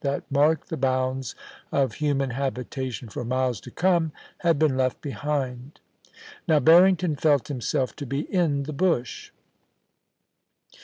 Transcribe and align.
that 0.03 0.23
marked 0.31 0.69
the 0.69 0.77
bounds 0.77 1.35
of 1.71 1.93
human 2.01 2.31
habitation 2.31 3.07
for 3.07 3.23
miles 3.23 3.61
to 3.61 3.69
come 3.69 4.11
had 4.39 4.57
been 4.57 4.75
left 4.75 4.99
behind. 4.99 5.79
Now 6.47 6.59
Barrington 6.59 7.15
felt 7.15 7.49
himself 7.49 7.95
to 7.97 8.07
be 8.07 8.21
in 8.33 8.63
the 8.63 8.73
bush. 8.73 9.29